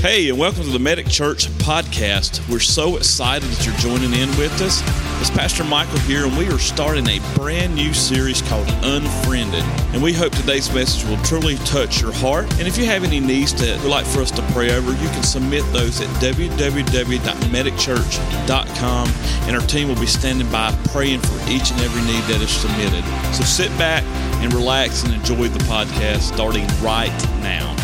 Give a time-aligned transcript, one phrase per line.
[0.00, 2.48] Hey, and welcome to the Medic Church podcast.
[2.48, 4.80] We're so excited that you're joining in with us.
[5.20, 9.64] It's Pastor Michael here, and we are starting a brand new series called Unfriended.
[9.92, 12.44] And we hope today's message will truly touch your heart.
[12.60, 15.08] And if you have any needs that you'd like for us to pray over, you
[15.08, 19.08] can submit those at www.medicchurch.com,
[19.48, 22.50] and our team will be standing by praying for each and every need that is
[22.50, 23.02] submitted.
[23.34, 24.04] So sit back
[24.44, 27.10] and relax and enjoy the podcast starting right
[27.42, 27.74] now.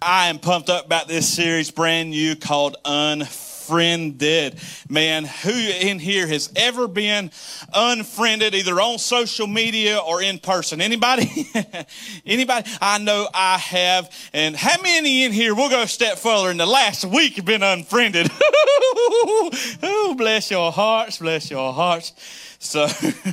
[0.00, 4.58] I am pumped up about this series, brand new, called Unfriended.
[4.88, 7.32] Man, who in here has ever been
[7.74, 10.80] unfriended, either on social media or in person?
[10.80, 11.50] Anybody?
[12.26, 12.70] Anybody?
[12.80, 14.14] I know I have.
[14.32, 15.54] And how many in here?
[15.54, 16.50] We'll go a step further.
[16.50, 18.30] In the last week, have been unfriended.
[18.40, 22.12] oh, bless your hearts, bless your hearts.
[22.58, 22.88] So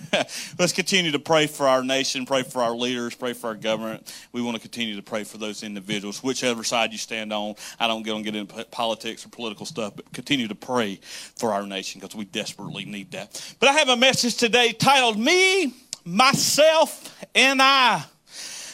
[0.60, 4.14] let's continue to pray for our nation, pray for our leaders, pray for our government.
[4.32, 7.56] We want to continue to pray for those individuals, whichever side you stand on.
[7.80, 11.00] I don't get on get into politics or political stuff, but continue to pray
[11.36, 13.56] for our nation because we desperately need that.
[13.60, 15.74] But I have a message today titled Me,
[16.06, 18.06] Myself, and I.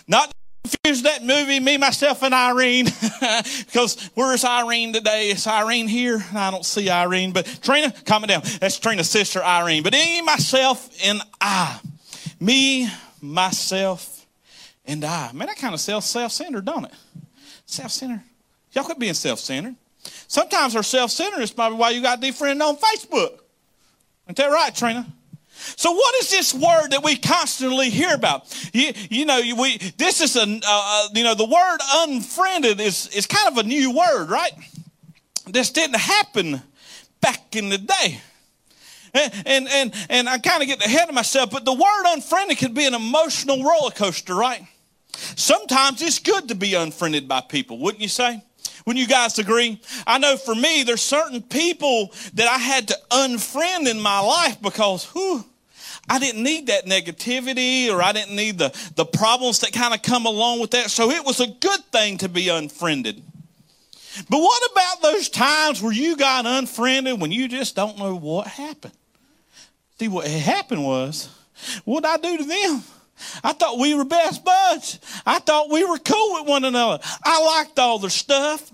[0.08, 0.34] Not
[0.72, 2.86] confuse that movie, me, myself, and Irene,
[3.66, 5.30] because where's Irene today?
[5.30, 6.24] Is Irene here?
[6.34, 8.42] I don't see Irene, but Trina, calm it down.
[8.60, 9.84] That's Trina's sister, Irene.
[9.84, 11.80] But me, myself, and I.
[12.40, 12.90] Me,
[13.22, 14.26] myself,
[14.86, 15.32] and I.
[15.34, 16.94] Man, that kind of self self-centered, don't it?
[17.66, 18.22] Self-centered.
[18.72, 19.76] Y'all quit being self-centered.
[20.28, 23.40] Sometimes our self-centered is probably why you got defriended on Facebook.
[24.28, 25.06] Ain't that right, Trina?
[25.76, 28.54] So, what is this word that we constantly hear about?
[28.74, 33.08] You, you know, we this is a uh, uh, you know the word unfriended is
[33.08, 34.54] is kind of a new word, right?
[35.48, 36.62] This didn't happen
[37.20, 38.22] back in the day.
[39.14, 42.74] And, and, and, I kind of get ahead of myself, but the word unfriended can
[42.74, 44.66] be an emotional roller coaster, right?
[45.36, 48.42] Sometimes it's good to be unfriended by people, wouldn't you say?
[48.86, 49.82] Wouldn't you guys agree?
[50.08, 54.62] I know for me, there's certain people that I had to unfriend in my life
[54.62, 55.46] because, whew,
[56.12, 60.02] I didn't need that negativity or I didn't need the, the problems that kind of
[60.02, 60.92] come along with that.
[60.92, 63.24] So it was a good thing to be unfriended.
[64.30, 68.48] But what about those times where you got unfriended when you just don't know what
[68.48, 68.94] happened?
[70.00, 71.30] See, what happened was,
[71.86, 72.84] what I do to them?
[73.42, 75.00] I thought we were best buds.
[75.26, 77.02] I thought we were cool with one another.
[77.24, 78.70] I liked all their stuff.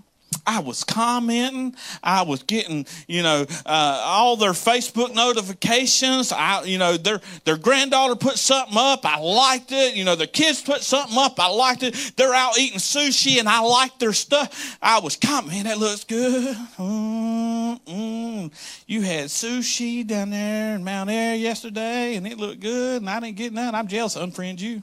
[0.47, 1.75] I was commenting.
[2.01, 6.31] I was getting, you know, uh, all their Facebook notifications.
[6.31, 9.05] I, you know, their their granddaughter put something up.
[9.05, 9.95] I liked it.
[9.95, 11.37] You know, their kids put something up.
[11.37, 12.13] I liked it.
[12.15, 14.77] They're out eating sushi, and I liked their stuff.
[14.81, 15.63] I was commenting.
[15.63, 16.55] That looks good.
[16.77, 18.51] Mm-mm.
[18.87, 23.19] You had sushi down there in Mount Airy yesterday, and it looked good, and I
[23.19, 23.75] didn't get none.
[23.75, 24.15] I'm jealous.
[24.15, 24.81] Unfriend you.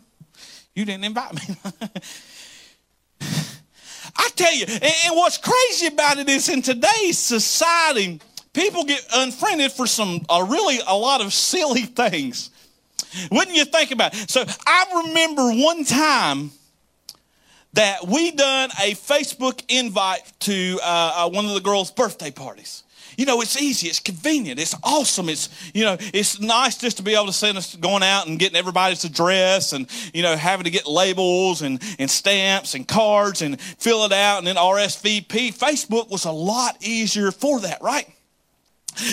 [0.75, 1.57] You didn't invite me.
[4.17, 8.21] I tell you, and, and what's crazy about it is in today's society,
[8.53, 12.51] people get unfriended for some uh, really a lot of silly things.
[13.31, 14.31] Wouldn't you think about it?
[14.31, 16.51] So I remember one time
[17.75, 22.85] that we done a Facebook invite to uh, uh, one of the girls' birthday parties.
[23.17, 25.29] You know, it's easy, it's convenient, it's awesome.
[25.29, 28.39] It's, you know, it's nice just to be able to send us going out and
[28.39, 33.43] getting everybody's address and, you know, having to get labels and, and stamps and cards
[33.43, 35.57] and fill it out and then RSVP.
[35.57, 38.09] Facebook was a lot easier for that, right?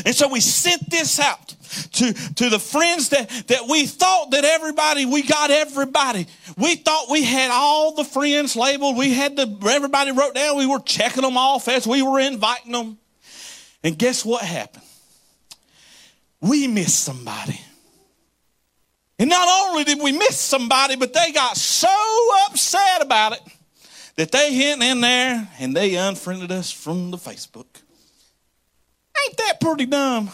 [0.06, 1.56] And so we sent this out
[1.94, 6.28] to, to the friends that, that we thought that everybody, we got everybody.
[6.58, 8.98] We thought we had all the friends labeled.
[8.98, 10.58] We had the, everybody wrote down.
[10.58, 12.98] We were checking them off as we were inviting them.
[13.84, 14.84] And guess what happened?
[16.40, 17.60] We missed somebody.
[19.20, 21.88] And not only did we miss somebody, but they got so
[22.48, 23.42] upset about it
[24.16, 27.68] that they hit in there and they unfriended us from the Facebook.
[29.24, 30.32] Ain't that pretty dumb?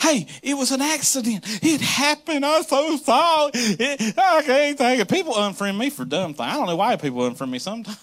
[0.00, 1.44] Hey, it was an accident.
[1.62, 2.46] It happened.
[2.46, 3.50] I'm so sorry.
[3.54, 5.08] It, I can't think it.
[5.10, 6.48] People unfriend me for dumb things.
[6.48, 7.98] I don't know why people unfriend me sometimes.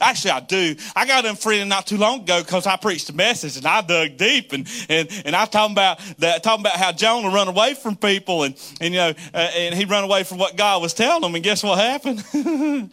[0.00, 0.76] Actually, I do.
[0.94, 4.16] I got unfriended not too long ago because I preached a message and I dug
[4.16, 7.96] deep and, and, and I talking about that, talking about how Jonah run away from
[7.96, 11.22] people and, and you know, uh, and he run away from what God was telling
[11.22, 11.34] him.
[11.34, 12.24] And guess what happened?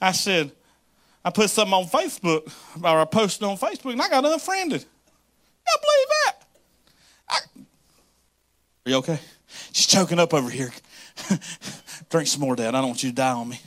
[0.00, 0.52] I said,
[1.24, 2.52] I put something on Facebook
[2.82, 4.84] or I posted on Facebook and I got unfriended.
[5.66, 6.34] I believe that.
[7.28, 7.38] I,
[8.86, 9.18] are you okay?
[9.72, 10.72] She's choking up over here.
[12.08, 12.74] Drink some more, Dad.
[12.74, 13.60] I don't want you to die on me.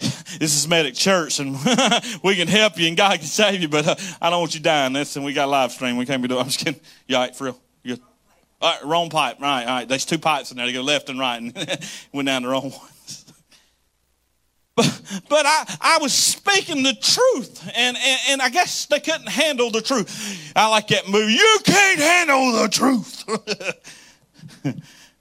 [0.38, 1.52] This is Medic Church, and
[2.24, 4.60] we can help you, and God can save you, but uh, I don't want you
[4.60, 4.92] dying.
[4.92, 5.96] This, and we got live stream.
[5.96, 6.40] We can't be doing.
[6.40, 6.80] I'm just kidding.
[7.06, 7.60] You all right, for real?
[7.84, 8.04] You good?
[8.60, 9.40] All right, wrong pipe.
[9.40, 9.88] Right, all right.
[9.88, 10.66] There's two pipes in there.
[10.66, 11.54] They go left and right, and
[12.12, 12.90] went down the wrong one.
[14.76, 19.28] But, but I, I was speaking the truth, and, and, and I guess they couldn't
[19.28, 20.52] handle the truth.
[20.56, 21.34] I like that movie.
[21.34, 23.24] You can't handle the truth.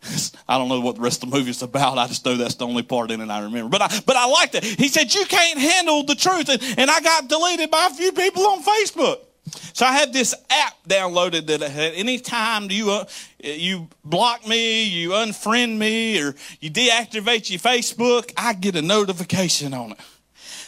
[0.47, 1.97] I don't know what the rest of the movie is about.
[1.97, 3.69] I just know that's the only part in it I remember.
[3.69, 4.63] But I, but I liked it.
[4.63, 6.49] He said, You can't handle the truth.
[6.49, 9.19] And, and I got deleted by a few people on Facebook.
[9.73, 13.05] So I had this app downloaded that at any time you, uh,
[13.39, 19.73] you block me, you unfriend me, or you deactivate your Facebook, I get a notification
[19.73, 19.99] on it.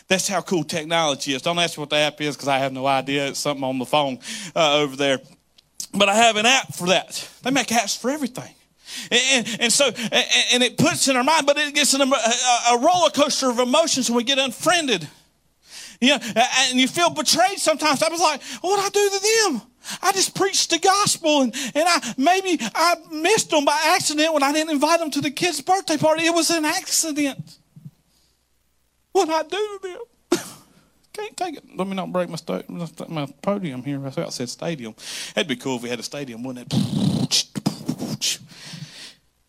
[0.07, 1.41] That's how cool technology is.
[1.41, 3.27] Don't ask me what the app is because I have no idea.
[3.27, 4.19] It's something on the phone
[4.55, 5.19] uh, over there.
[5.93, 7.27] But I have an app for that.
[7.41, 8.53] They make apps for everything.
[9.11, 12.77] And, and, so, and it puts in our mind, but it gets in a, a
[12.79, 15.07] roller coaster of emotions when we get unfriended.
[16.01, 18.03] You know, and you feel betrayed sometimes.
[18.03, 19.61] I was like, what did I do to them?
[20.01, 24.43] I just preached the gospel and, and I maybe I missed them by accident when
[24.43, 26.25] I didn't invite them to the kid's birthday party.
[26.25, 27.57] It was an accident.
[29.11, 30.39] What did I do to them?
[31.13, 31.63] Can't take it.
[31.77, 32.63] Let me not break my, sta-
[33.07, 34.05] my podium here.
[34.05, 34.95] I thought I said stadium.
[35.33, 37.45] That'd be cool if we had a stadium, wouldn't it?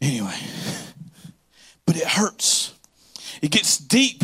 [0.00, 0.38] Anyway,
[1.86, 2.74] but it hurts.
[3.40, 4.22] It gets deep.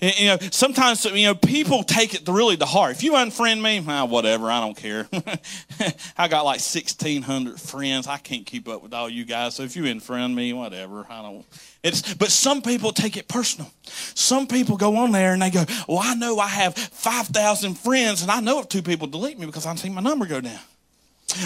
[0.00, 2.92] You know, sometimes you know people take it really to heart.
[2.92, 5.08] If you unfriend me, whatever, I don't care.
[6.16, 8.06] I got like sixteen hundred friends.
[8.06, 9.56] I can't keep up with all you guys.
[9.56, 11.44] So if you unfriend me, whatever, I don't.
[11.82, 13.70] It's but some people take it personal.
[14.14, 17.74] Some people go on there and they go, "Well, I know I have five thousand
[17.74, 20.40] friends, and I know if two people delete me because I'm seeing my number go
[20.40, 20.60] down."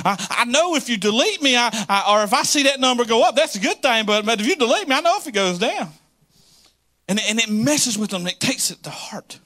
[0.05, 3.05] I, I know if you delete me, I, I, or if I see that number
[3.05, 4.07] go up, that's a good thing.
[4.07, 5.89] But, but if you delete me, I know if it goes down.
[7.09, 9.39] And, and it messes with them, it takes it to heart.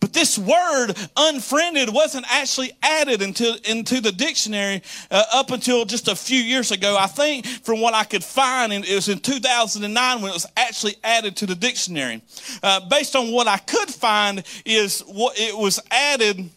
[0.00, 6.08] But this word unfriended wasn't actually added into, into the dictionary uh, up until just
[6.08, 6.96] a few years ago.
[6.98, 10.96] I think from what I could find, it was in 2009 when it was actually
[11.04, 12.22] added to the dictionary.
[12.62, 16.48] Uh, based on what I could find is what it was added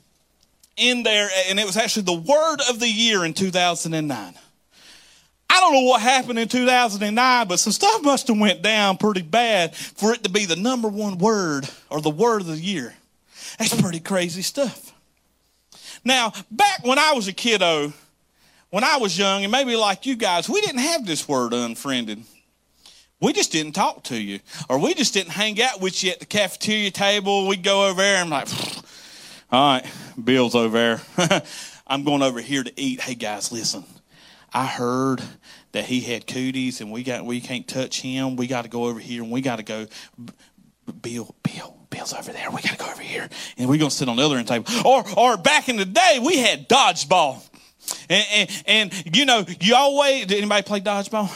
[0.78, 4.34] in there, and it was actually the word of the year in 2009.
[5.50, 9.22] I don't know what happened in 2009, but some stuff must have went down pretty
[9.22, 12.94] bad for it to be the number one word or the word of the year.
[13.60, 14.94] That's pretty crazy stuff.
[16.06, 17.92] Now, back when I was a kiddo,
[18.70, 22.24] when I was young, and maybe like you guys, we didn't have this word unfriended.
[23.20, 24.40] We just didn't talk to you,
[24.70, 27.48] or we just didn't hang out with you at the cafeteria table.
[27.48, 28.48] We'd go over there and I'm like,
[29.52, 29.86] all right,
[30.24, 30.78] Bill's over
[31.18, 31.42] there.
[31.88, 33.02] I'm going over here to eat.
[33.02, 33.84] Hey guys, listen.
[34.54, 35.22] I heard
[35.74, 38.38] that he had cooties and we got we can't touch him.
[38.38, 39.88] We got to go over here and we got to go.
[41.02, 42.50] Bill, Bill, Bill's over there.
[42.50, 43.28] We got to go over here
[43.58, 44.66] and we're gonna sit on the other end table.
[44.86, 47.42] Or or back in the day we had dodgeball,
[48.10, 51.30] and, and, and you know you always did anybody play dodgeball?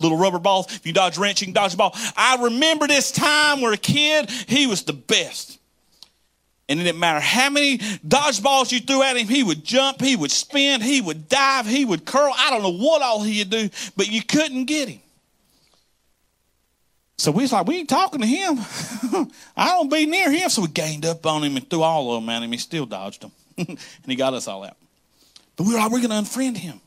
[0.00, 0.72] Little rubber balls.
[0.72, 1.92] If you dodge wrench, you can dodge ball.
[2.16, 5.57] I remember this time where a kid he was the best.
[6.68, 10.16] And it didn't matter how many dodgeballs you threw at him, he would jump, he
[10.16, 12.32] would spin, he would dive, he would curl.
[12.36, 15.00] I don't know what all he'd do, but you couldn't get him.
[17.16, 18.58] So we was like, we ain't talking to him.
[19.56, 20.48] I don't be near him.
[20.50, 22.52] So we gained up on him and threw all of them at him.
[22.52, 23.32] He still dodged them.
[23.58, 24.76] and he got us all out.
[25.56, 26.80] But we were like, we're going to unfriend him.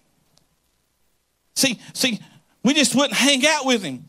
[1.55, 2.21] See, see,
[2.63, 4.05] we just wouldn't hang out with him.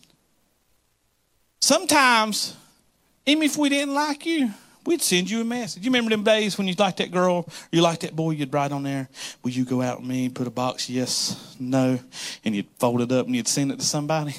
[1.60, 2.56] Sometimes,
[3.26, 4.52] even if we didn't like you,
[4.84, 5.84] we'd send you a message.
[5.84, 8.52] You remember them days when you liked that girl or you liked that boy, you'd
[8.52, 9.08] write on there,
[9.42, 11.98] Will you go out with me, put a box, yes, no,
[12.44, 14.34] and you'd fold it up and you'd send it to somebody?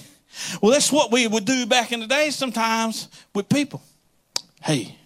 [0.62, 3.81] Well, that's what we would do back in the day sometimes with people.
[4.62, 4.97] Hey,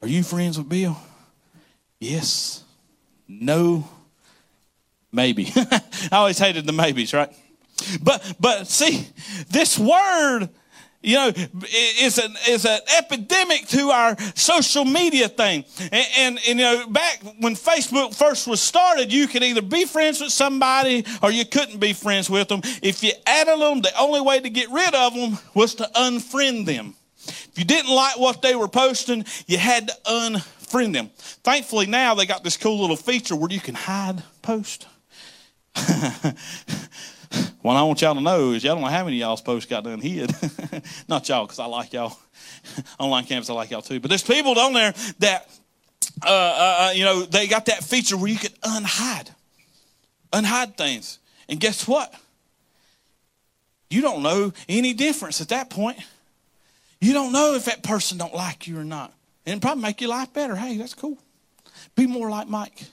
[0.00, 0.96] are you friends with Bill?
[2.00, 2.62] Yes,
[3.28, 3.88] no,
[5.12, 5.50] maybe.
[5.56, 7.30] I always hated the maybes, right?
[8.02, 9.06] But but see,
[9.50, 10.48] this word
[11.04, 11.32] you know,
[12.00, 15.64] is an, is an epidemic to our social media thing.
[15.80, 19.84] And, and, and, you know, back when Facebook first was started, you could either be
[19.84, 22.62] friends with somebody or you couldn't be friends with them.
[22.82, 26.64] If you added them, the only way to get rid of them was to unfriend
[26.64, 26.94] them.
[27.26, 31.10] If you didn't like what they were posting, you had to unfriend them.
[31.16, 34.86] Thankfully, now they got this cool little feature where you can hide post.
[37.64, 39.84] What I want y'all to know is y'all don't know how many y'all's posts got
[39.84, 40.30] done hid.
[41.08, 42.14] Not y'all, because I like y'all.
[42.98, 44.00] Online campus, I like y'all too.
[44.00, 45.48] But there's people down there that,
[46.22, 49.30] uh, uh, uh, you know, they got that feature where you can unhide,
[50.30, 51.20] unhide things.
[51.48, 52.12] And guess what?
[53.88, 55.96] You don't know any difference at that point.
[57.00, 59.14] You don't know if that person don't like you or not.
[59.46, 60.54] And probably make your life better.
[60.54, 61.16] Hey, that's cool.
[61.94, 62.84] Be more like Mike.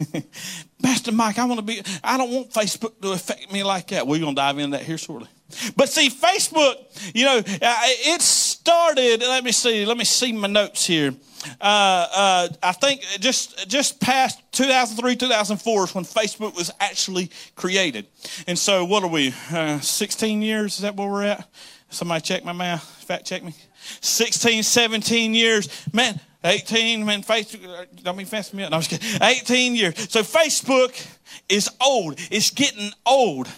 [0.82, 4.06] Pastor Mike, I want to be, I don't want Facebook to affect me like that.
[4.06, 5.28] We're going to dive into that here shortly.
[5.76, 6.76] But see, Facebook,
[7.14, 9.20] you know, uh, it started.
[9.20, 9.86] Let me see.
[9.86, 11.14] Let me see my notes here.
[11.60, 18.06] Uh, uh, I think just just past 2003, 2004 is when Facebook was actually created.
[18.46, 19.34] And so, what are we?
[19.52, 20.76] Uh, 16 years?
[20.76, 21.46] Is that where we're at?
[21.90, 22.82] Somebody check my math.
[23.04, 23.54] Fact check me.
[24.00, 25.68] 16, 17 years.
[25.92, 27.04] Man, 18.
[27.04, 27.86] Man, Facebook.
[28.02, 28.70] Don't mean fancy me up.
[28.70, 29.22] No, I'm just kidding.
[29.22, 30.10] 18 years.
[30.10, 31.06] So Facebook
[31.48, 32.18] is old.
[32.30, 33.48] It's getting old.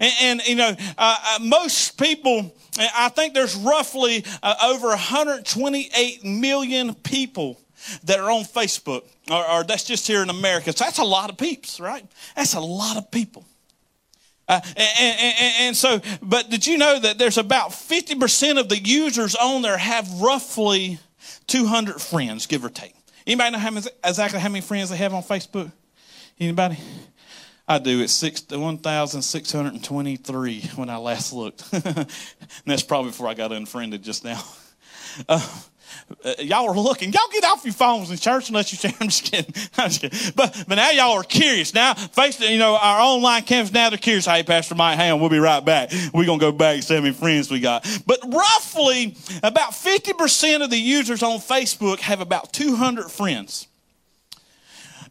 [0.00, 6.24] And, and you know, uh, uh, most people, I think there's roughly uh, over 128
[6.24, 7.58] million people
[8.04, 10.72] that are on Facebook, or, or, that's just here in America.
[10.72, 12.04] So that's a lot of peeps, right?
[12.34, 13.44] That's a lot of people.
[14.48, 18.78] Uh, and, and, and, so, but did you know that there's about 50% of the
[18.78, 20.98] users on there have roughly
[21.46, 22.94] 200 friends, give or take?
[23.26, 25.72] Anybody know how many, exactly how many friends they have on Facebook?
[26.38, 26.76] Anybody?
[27.68, 28.00] I do.
[28.00, 31.64] It's 1,623 when I last looked.
[31.72, 32.06] and
[32.64, 34.42] that's probably before I got unfriended just now.
[35.30, 35.40] Uh,
[36.24, 37.12] uh, y'all are looking.
[37.12, 39.54] Y'all get off your phones in church unless you say, I'm just kidding.
[39.76, 40.32] I'm just kidding.
[40.34, 41.74] But, but now y'all are curious.
[41.74, 44.26] Now, face you know, our online campus, now they're curious.
[44.26, 45.20] Hey, Pastor Mike, hang on.
[45.20, 45.90] We'll be right back.
[46.12, 47.86] We're going to go back and see how many friends we got.
[48.06, 53.68] But roughly about 50% of the users on Facebook have about 200 friends.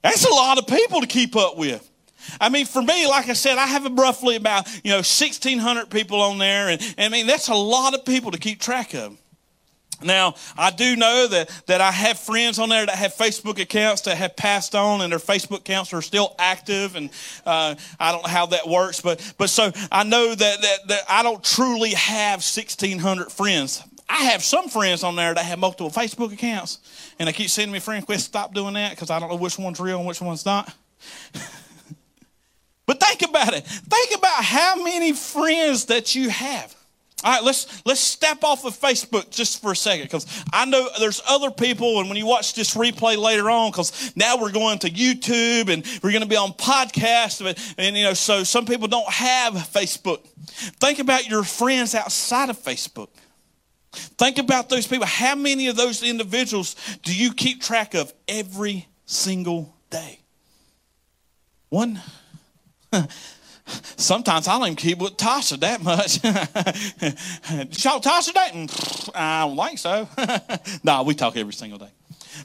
[0.02, 1.90] That's a lot of people to keep up with.
[2.40, 6.22] I mean, for me, like I said, I have roughly about, you know, 1,600 people
[6.22, 6.70] on there.
[6.70, 9.18] And, and I mean, that's a lot of people to keep track of.
[10.04, 14.02] Now, I do know that, that I have friends on there that have Facebook accounts
[14.04, 16.96] that have passed on and their Facebook accounts are still active.
[16.96, 17.10] And
[17.46, 19.02] uh, I don't know how that works.
[19.02, 23.84] But, but so I know that, that, that I don't truly have 1,600 friends.
[24.08, 26.80] I have some friends on there that have multiple Facebook accounts.
[27.20, 28.26] And they keep sending me friend requests.
[28.26, 30.74] Stop doing that because I don't know which one's real and which one's not.
[32.86, 33.66] But think about it.
[33.66, 36.75] Think about how many friends that you have.
[37.26, 40.88] All right, let's let's step off of Facebook just for a second because I know
[41.00, 44.78] there's other people, and when you watch this replay later on, because now we're going
[44.80, 48.68] to YouTube and we're going to be on podcasts, and, and you know, so some
[48.68, 50.20] people don't have Facebook.
[50.80, 53.10] Think about your friends outside of Facebook.
[53.92, 55.08] Think about those people.
[55.08, 60.20] How many of those individuals do you keep track of every single day?
[61.70, 62.00] One.
[63.98, 66.24] Sometimes I don't even keep with Tasha that much.
[67.84, 68.70] Y'all Tasha dating?
[69.16, 70.08] I don't think so.
[70.84, 71.90] no, we talk every single day.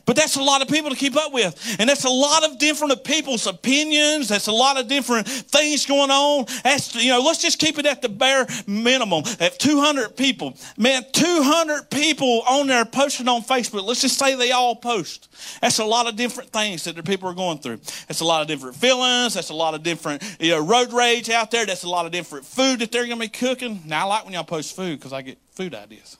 [0.06, 1.76] But that's a lot of people to keep up with.
[1.78, 4.28] And that's a lot of different people's opinions.
[4.28, 6.46] That's a lot of different things going on.
[6.64, 9.24] That's, you know, let's just keep it at the bare minimum.
[9.38, 10.56] At 200 people.
[10.76, 13.84] Man, 200 people on there posting on Facebook.
[13.84, 15.28] Let's just say they all post.
[15.60, 17.78] That's a lot of different things that the people are going through.
[18.08, 19.34] That's a lot of different feelings.
[19.34, 21.66] That's a lot of different, you know, road rage out there.
[21.66, 23.82] That's a lot of different food that they're going to be cooking.
[23.86, 26.16] Now, I like when y'all post food because I get food ideas.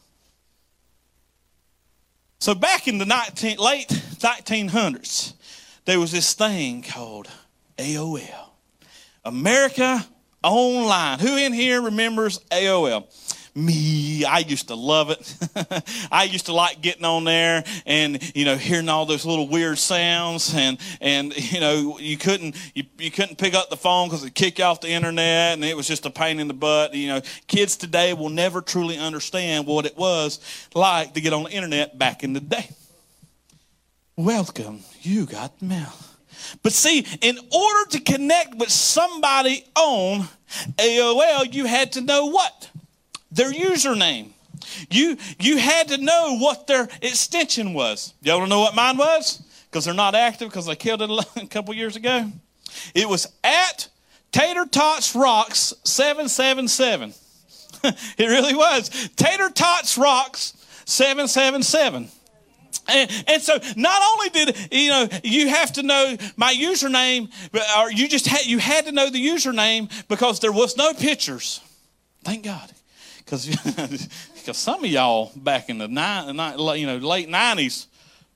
[2.40, 5.34] So back in the 19, late 1900s,
[5.84, 7.28] there was this thing called
[7.76, 8.52] AOL.
[9.26, 10.06] America
[10.42, 11.18] Online.
[11.18, 13.04] Who in here remembers AOL?
[13.54, 14.24] Me.
[14.24, 15.36] I used to love it.
[16.12, 19.78] I used to like getting on there and, you know, hearing all those little weird
[19.78, 24.24] sounds and, and, you know, you couldn't, you, you couldn't pick up the phone because
[24.24, 26.94] it kicked off the internet and it was just a pain in the butt.
[26.94, 30.40] You know, kids today will never truly understand what it was
[30.74, 32.68] like to get on the internet back in the day.
[34.16, 34.80] Welcome.
[35.02, 35.92] You got mail.
[36.62, 40.28] But see, in order to connect with somebody on
[40.76, 42.70] AOL, you had to know what?
[43.30, 44.30] Their username.
[44.90, 48.14] You, you had to know what their extension was.
[48.22, 49.42] Y'all want to know what mine was?
[49.70, 51.10] Because they're not active because I killed it
[51.42, 52.30] a couple years ago.
[52.94, 53.88] It was at
[54.32, 57.14] Tater Tots Rocks 777.
[58.18, 58.90] it really was.
[59.16, 62.08] Tater Tots Rocks 777.
[62.88, 67.30] And, and, so not only did you know you have to know my username,
[67.78, 71.60] or you just had you had to know the username because there was no pictures.
[72.24, 72.72] Thank God.
[73.30, 74.08] Because
[74.58, 76.34] some of y'all back in the nine,
[76.78, 77.86] you know late nineties,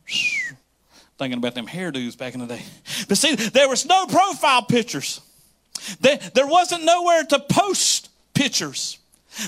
[1.18, 2.62] thinking about them hairdos back in the day.
[3.08, 5.20] But see, there was no profile pictures.
[6.00, 8.98] There, there wasn't nowhere to post pictures.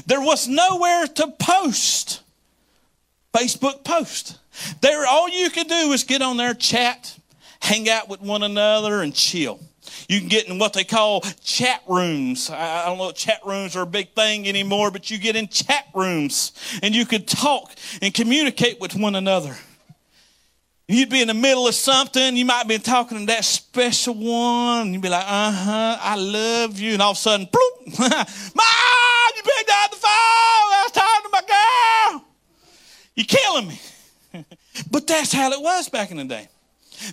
[0.07, 2.23] There was nowhere to post
[3.33, 4.39] Facebook post.
[4.81, 7.17] There, all you could do was get on there, chat,
[7.61, 9.61] hang out with one another, and chill.
[10.09, 12.51] You can get in what they call chat rooms.
[12.51, 15.49] I don't know if chat rooms are a big thing anymore, but you get in
[15.49, 19.57] chat rooms and you could talk and communicate with one another.
[20.89, 24.93] You'd be in the middle of something, you might be talking to that special one,
[24.93, 26.93] you'd be like, uh huh, I love you.
[26.93, 30.07] And all of a sudden, bloop, Mom, you better phone.
[30.07, 32.25] I talking to my girl.
[33.17, 33.81] You're killing me.
[34.91, 36.49] but that's how it was back in the day.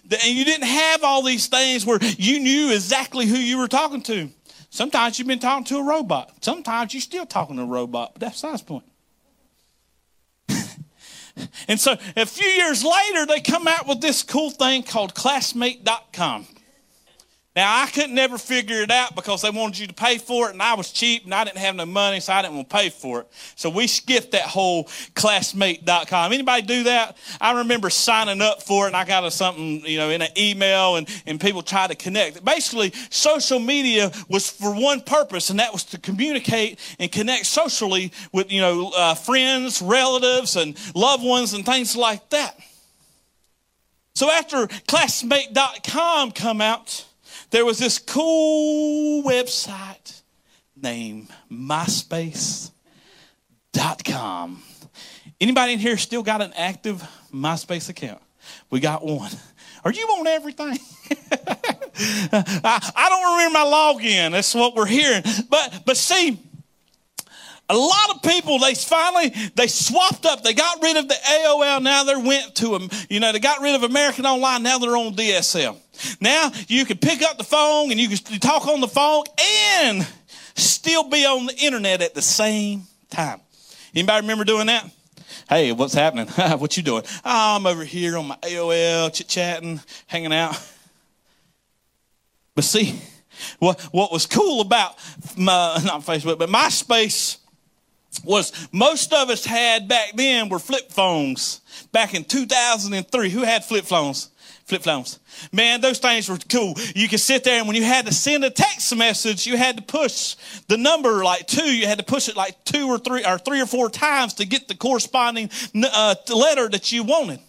[0.04, 4.02] And you didn't have all these things where you knew exactly who you were talking
[4.04, 4.30] to.
[4.70, 6.32] Sometimes you've been talking to a robot.
[6.42, 8.86] Sometimes you're still talking to a robot, but that's the size point.
[11.68, 16.48] and so a few years later, they come out with this cool thing called classmate.com.
[17.56, 20.54] Now, I couldn't never figure it out because they wanted you to pay for it,
[20.54, 22.76] and I was cheap, and I didn't have no money, so I didn't want to
[22.76, 23.28] pay for it.
[23.56, 26.34] So we skipped that whole classmate.com.
[26.34, 27.16] Anybody do that?
[27.40, 30.32] I remember signing up for it, and I got a something, you know, in an
[30.36, 32.44] email, and, and people try to connect.
[32.44, 38.12] Basically, social media was for one purpose, and that was to communicate and connect socially
[38.32, 42.60] with, you know, uh, friends, relatives, and loved ones, and things like that.
[44.16, 47.06] So after classmate.com come out,
[47.54, 50.24] there was this cool website
[50.76, 52.74] named myspace.com.
[55.40, 58.24] Anybody in here still got an active MySpace account?
[58.72, 59.30] We got one.
[59.86, 60.80] Are you on everything?
[61.32, 64.32] I, I don't remember my login.
[64.32, 65.22] That's what we're hearing.
[65.48, 66.40] But but see,
[67.70, 70.42] a lot of people, they finally, they swapped up.
[70.42, 71.84] They got rid of the AOL.
[71.84, 72.90] Now they went to them.
[73.12, 74.64] You know, they got rid of American Online.
[74.64, 75.78] Now they're on DSL.
[76.20, 80.08] Now you can pick up the phone and you can talk on the phone and
[80.56, 83.42] still be on the internet at the same time.
[83.96, 84.90] Anybody remember doing that?
[85.50, 86.28] Hey, what's happening?
[86.58, 87.04] what you doing?
[87.24, 90.60] Oh, I'm over here on my AOL, chit chatting, hanging out.
[92.56, 93.00] But see,
[93.60, 94.96] what what was cool about
[95.38, 97.38] my, not Facebook, but MySpace
[98.24, 101.62] was most of us had back then were flip phones.
[101.92, 104.30] Back in 2003, who had flip phones?
[104.66, 105.20] Flip phones.
[105.52, 106.76] Man, those things were cool.
[106.96, 109.76] You could sit there and when you had to send a text message, you had
[109.76, 110.36] to push
[110.68, 111.76] the number like two.
[111.76, 114.46] You had to push it like two or three or three or four times to
[114.46, 117.40] get the corresponding uh, letter that you wanted.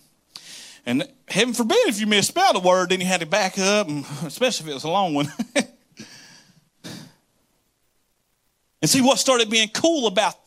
[0.86, 4.04] And heaven forbid if you misspelled a word, then you had to back up, and
[4.24, 5.32] especially if it was a long one.
[8.82, 10.44] and see what started being cool about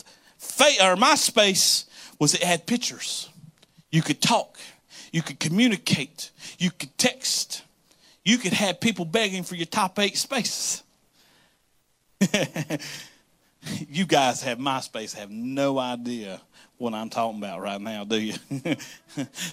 [0.81, 1.85] or MySpace
[2.19, 3.29] was it had pictures.
[3.91, 4.57] You could talk,
[5.17, 7.63] you could communicate, you could text,
[8.23, 10.83] you could have people begging for your top eight spaces.
[13.89, 16.39] you guys have MySpace, have no idea
[16.77, 18.33] what I'm talking about right now, do you?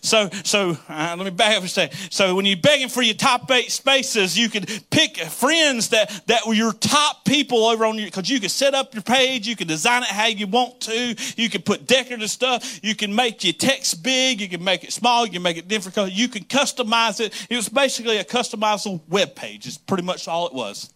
[0.02, 1.98] so, so uh, let me back up a second.
[2.10, 6.46] So, when you're begging for your top eight spaces, you could pick friends that that
[6.46, 9.56] were your top people over on your because you could set up your page, you
[9.56, 13.42] could design it how you want to, you can put decorative stuff, you can make
[13.42, 16.44] your text big, you can make it small, you can make it different you can
[16.44, 17.46] customize it.
[17.48, 19.66] It was basically a customizable web page.
[19.66, 20.93] It's pretty much all it was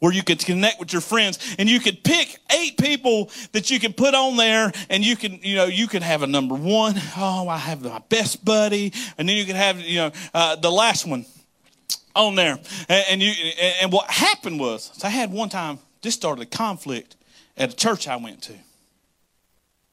[0.00, 3.80] where you could connect with your friends and you could pick eight people that you
[3.80, 6.94] could put on there and you can you know you could have a number one.
[7.16, 8.92] Oh i have my best buddy.
[9.16, 11.26] And then you could have you know uh, the last one
[12.14, 12.58] on there.
[12.88, 13.32] And, and you
[13.80, 17.16] and what happened was so i had one time this started a conflict
[17.56, 18.54] at a church i went to.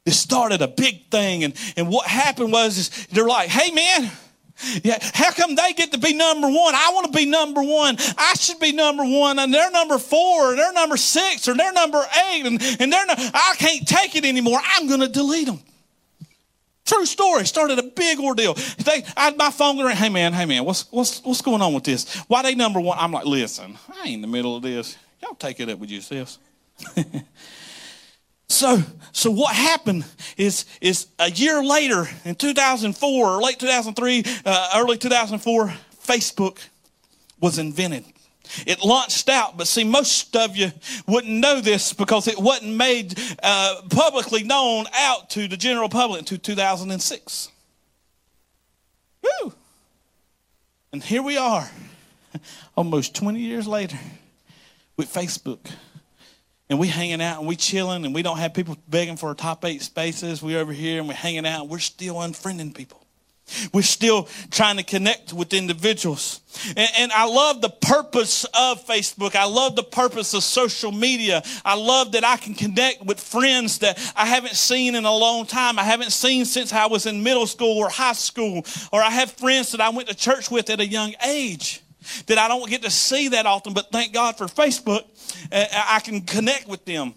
[0.06, 4.12] This started a big thing and and what happened was is they're like hey man
[4.84, 6.76] yeah, how come they get to be number one?
[6.76, 7.98] I want to be number one.
[8.18, 11.74] I should be number one, and they're number four, or they're number six, or they're
[11.74, 14.60] number eight, and, and they're not, I can't take it anymore.
[14.76, 15.60] I'm going to delete them.
[16.86, 17.46] True story.
[17.46, 18.54] Started a big ordeal.
[18.54, 21.84] They, I my phone going, hey man, hey man, what's, what's, what's going on with
[21.84, 22.16] this?
[22.28, 22.98] Why they number one?
[23.00, 24.96] I'm like, listen, I ain't in the middle of this.
[25.22, 26.38] Y'all take it up with yourselves.
[28.48, 30.06] So, so what happened
[30.38, 35.74] is, is a year later in 2004 or late 2003, uh, early 2004,
[36.06, 36.60] Facebook
[37.40, 38.06] was invented.
[38.68, 40.72] It launched out, but see, most of you
[41.08, 46.20] wouldn't know this because it wasn't made uh, publicly known out to the general public
[46.20, 47.50] until 2006.
[49.24, 49.54] Woo!
[50.94, 51.70] And here we are,
[52.78, 53.98] almost 20 years later,
[54.96, 55.72] with Facebook
[56.70, 59.36] and we hanging out and we chilling and we don't have people begging for our
[59.36, 60.42] top eight spaces.
[60.42, 63.06] We over here and we're hanging out and we're still unfriending people.
[63.72, 66.42] We're still trying to connect with individuals.
[66.70, 69.36] And, and, I love the purpose of Facebook.
[69.36, 71.44] I love the purpose of social media.
[71.64, 75.46] I love that I can connect with friends that I haven't seen in a long
[75.46, 75.78] time.
[75.78, 78.66] I haven't seen since I was in middle school or high school.
[78.92, 81.84] Or I have friends that I went to church with at a young age
[82.28, 85.04] that I don't get to see that often, but thank God for Facebook.
[85.52, 87.14] Uh, I can connect with them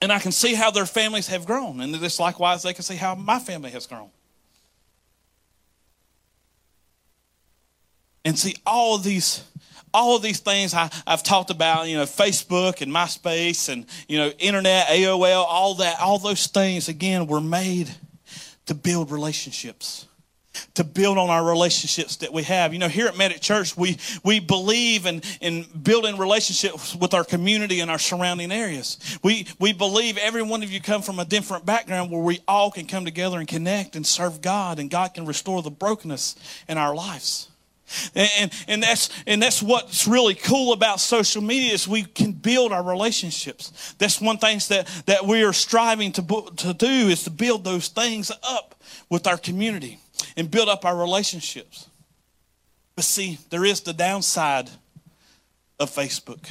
[0.00, 1.80] and I can see how their families have grown.
[1.80, 4.10] And just likewise, they can see how my family has grown.
[8.24, 9.44] And see, all of these
[9.94, 14.16] all of these things I, have talked about, you know, Facebook and MySpace and, you
[14.16, 17.90] know, internet, AOL, all that, all those things, again, were made
[18.66, 20.06] to build relationships
[20.74, 22.72] to build on our relationships that we have.
[22.72, 27.24] You know, here at Medic Church, we, we believe in, in building relationships with our
[27.24, 29.18] community and our surrounding areas.
[29.22, 32.70] We, we believe every one of you come from a different background where we all
[32.70, 36.36] can come together and connect and serve God, and God can restore the brokenness
[36.68, 37.48] in our lives.
[38.14, 42.32] And, and, and, that's, and that's what's really cool about social media is we can
[42.32, 43.94] build our relationships.
[43.98, 46.22] That's one thing that, that we are striving to,
[46.56, 48.74] to do is to build those things up
[49.10, 49.98] with our community
[50.36, 51.88] and build up our relationships.
[52.94, 54.70] But see, there is the downside
[55.78, 56.50] of Facebook.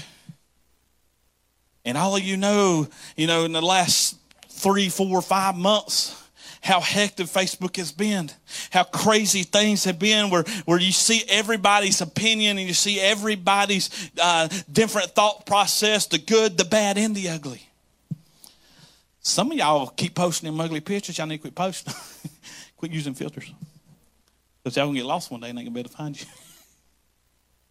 [1.86, 4.18] And all of you know, you know, in the last
[4.50, 6.18] three, four, five months,
[6.62, 8.30] how hectic Facebook has been,
[8.70, 14.12] how crazy things have been, where, where you see everybody's opinion and you see everybody's
[14.22, 17.68] uh, different thought process the good, the bad, and the ugly.
[19.22, 21.18] Some of y'all keep posting them ugly pictures.
[21.18, 21.94] Y'all need to quit posting.
[22.78, 23.52] quit using filters.
[24.64, 26.28] Because y'all gonna get lost one day and they gonna be able to find you.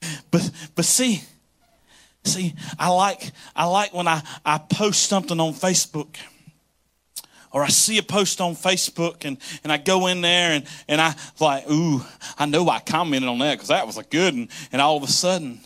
[0.31, 1.22] but but see,
[2.24, 6.16] see, I like I like when I, I post something on Facebook
[7.53, 11.00] or I see a post on Facebook and, and I go in there and, and
[11.00, 12.00] I like, ooh,
[12.38, 14.48] I know I commented on that because that was a good one.
[14.72, 15.61] And all of a sudden,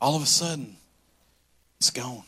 [0.00, 0.76] all of a sudden,
[1.78, 2.24] it's gone.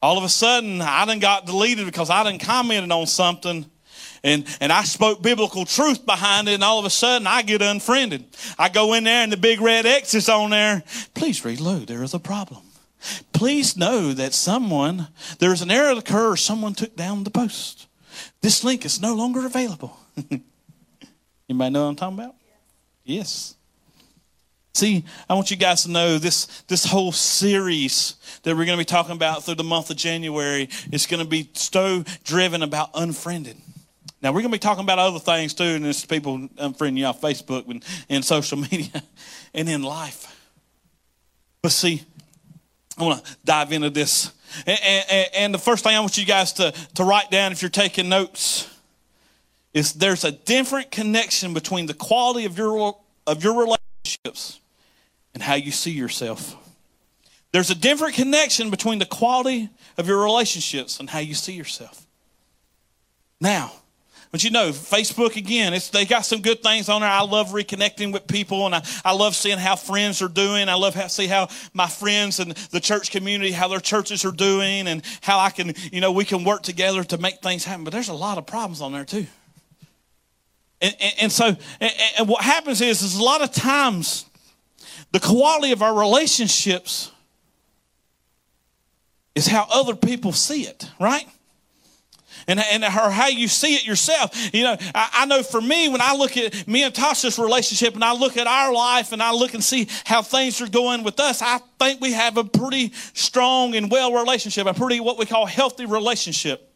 [0.00, 3.66] All of a sudden, I done got deleted because I done commented on something
[4.24, 7.62] and, and I spoke biblical truth behind it, and all of a sudden I get
[7.62, 8.24] unfriended.
[8.58, 10.82] I go in there and the big red X is on there.
[11.14, 11.88] Please reload.
[11.88, 12.62] There is a problem.
[13.32, 15.08] Please know that someone,
[15.40, 17.88] there's an error occur, someone took down the post.
[18.40, 19.96] This link is no longer available.
[21.48, 22.34] Anybody know what I'm talking about?
[23.04, 23.56] Yes.
[24.74, 28.80] See, I want you guys to know this, this whole series that we're going to
[28.80, 32.90] be talking about through the month of January is going to be so driven about
[32.94, 33.56] unfriended.
[34.22, 37.06] Now, we're going to be talking about other things too, and it's people unfriending you
[37.06, 39.02] off Facebook and, and social media
[39.52, 40.28] and in life.
[41.60, 42.02] But see,
[42.96, 44.32] I want to dive into this.
[44.66, 47.62] And, and, and, the first thing I want you guys to, to write down if
[47.62, 48.68] you're taking notes
[49.72, 54.60] is there's a different connection between the quality of your, of your relationships
[55.32, 56.54] and how you see yourself.
[57.52, 62.06] There's a different connection between the quality of your relationships and how you see yourself.
[63.40, 63.72] Now,
[64.32, 67.10] but you know, Facebook again, it's, they got some good things on there.
[67.10, 70.70] I love reconnecting with people and I, I love seeing how friends are doing.
[70.70, 74.32] I love how see how my friends and the church community, how their churches are
[74.32, 77.84] doing and how I can, you know, we can work together to make things happen.
[77.84, 79.26] But there's a lot of problems on there too.
[80.80, 84.24] And, and, and so, and, and what happens is, is a lot of times
[85.12, 87.12] the quality of our relationships
[89.34, 91.26] is how other people see it, right?
[92.46, 94.54] And, and or how you see it yourself.
[94.54, 97.94] You know, I, I, know for me, when I look at me and Tasha's relationship
[97.94, 101.02] and I look at our life and I look and see how things are going
[101.02, 105.18] with us, I think we have a pretty strong and well relationship, a pretty what
[105.18, 106.71] we call healthy relationship.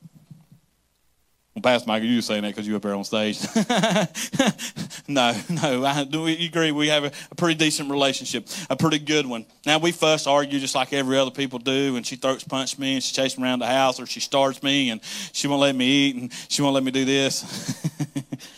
[1.56, 3.40] Well, Pastor Michael, you saying that because you're up there on stage.
[5.08, 6.70] no, no, I do we agree.
[6.70, 9.46] We have a, a, pretty decent relationship, a pretty good one.
[9.64, 12.96] Now, we fuss, argue just like every other people do, and she throats punch me,
[12.96, 15.00] and she chases me around the house, or she starts me, and
[15.32, 17.88] she won't let me eat, and she won't let me do this.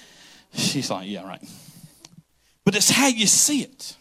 [0.54, 1.48] She's like, yeah, right.
[2.64, 3.96] But it's how you see it.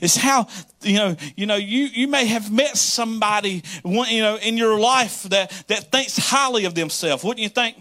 [0.00, 0.46] It's how
[0.82, 5.22] you know you know you you may have met somebody you know in your life
[5.24, 7.24] that that thinks highly of themselves.
[7.24, 7.76] Wouldn't you think?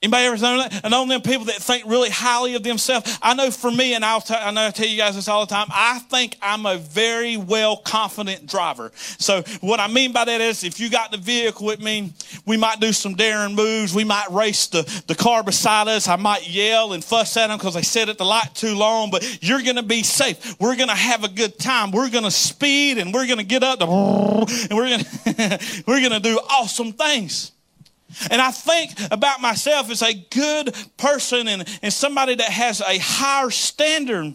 [0.00, 0.80] Anybody ever known that?
[0.84, 3.18] I know them people that think really highly of themselves.
[3.20, 5.44] I know for me, and I'll t- I know I tell you guys this all
[5.44, 5.66] the time.
[5.70, 8.92] I think I'm a very well confident driver.
[8.94, 12.12] So what I mean by that is, if you got the vehicle with me,
[12.46, 13.92] we might do some daring moves.
[13.92, 16.06] We might race the, the car beside us.
[16.06, 19.10] I might yell and fuss at them because they sit at the light too long.
[19.10, 20.60] But you're going to be safe.
[20.60, 21.90] We're going to have a good time.
[21.90, 23.86] We're going to speed and we're going to get up the,
[24.70, 25.58] and we're going
[25.88, 27.50] we're going to do awesome things.
[28.30, 32.98] And I think about myself as a good person and, and somebody that has a
[32.98, 34.34] higher standard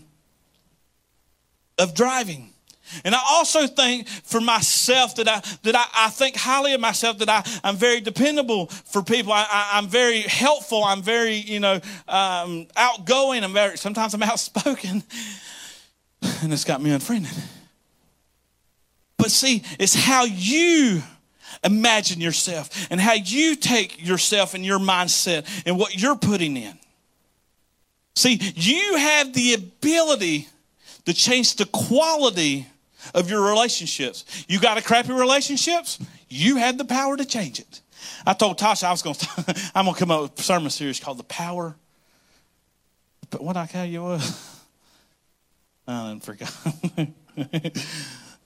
[1.79, 2.53] of driving.
[3.03, 7.17] And I also think for myself that I that I, I think highly of myself
[7.19, 9.33] that I, I'm very dependable for people.
[9.33, 10.83] I, am very helpful.
[10.83, 13.43] I'm very, you know, um, outgoing.
[13.43, 15.03] I'm very sometimes I'm outspoken.
[16.41, 17.31] And it's got me unfriended.
[19.17, 21.01] But see, it's how you
[21.63, 26.77] imagine yourself and how you take yourself and your mindset and what you're putting in.
[28.15, 30.47] See, you have the ability
[31.05, 32.67] to change the quality
[33.13, 34.45] of your relationships.
[34.47, 35.99] You got a crappy relationships,
[36.29, 37.81] you have the power to change it.
[38.25, 40.69] I told Tasha I was going to, I'm going to come up with a sermon
[40.69, 41.75] series called The Power.
[43.29, 44.59] But what I tell you was,
[45.87, 46.55] I forgot.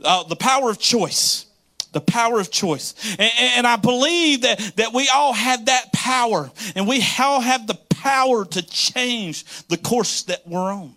[0.04, 1.47] uh, the power of choice.
[1.94, 2.94] The power of choice.
[3.18, 7.66] And, and I believe that, that we all have that power, and we all have
[7.68, 10.96] the power to change the course that we're on.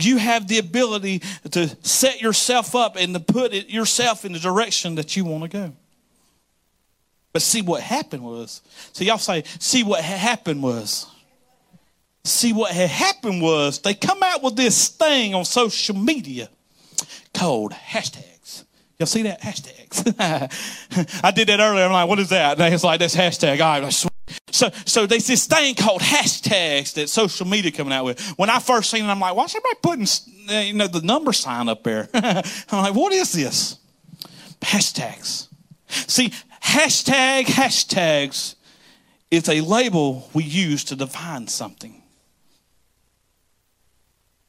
[0.00, 4.38] You have the ability to set yourself up and to put it, yourself in the
[4.38, 5.72] direction that you want to go.
[7.32, 8.62] But see what happened was.
[8.92, 11.06] So y'all say, see what happened was.
[12.24, 16.48] See what had happened was they come out with this thing on social media
[17.32, 18.37] called hashtags.
[18.98, 19.40] Y'all see that?
[19.40, 20.14] Hashtags.
[21.22, 21.84] I did that earlier.
[21.84, 22.60] I'm like, what is that?
[22.60, 23.60] And it's like, that's hashtag.
[23.60, 23.92] All right,
[24.50, 28.20] so, so there's this thing called hashtags that social media coming out with.
[28.36, 31.32] When I first seen it, I'm like, why is everybody putting, you know, the number
[31.32, 32.08] sign up there?
[32.14, 33.78] I'm like, what is this?
[34.60, 35.46] Hashtags.
[35.86, 36.30] See,
[36.60, 38.56] hashtag, hashtags
[39.30, 42.02] is a label we use to define something.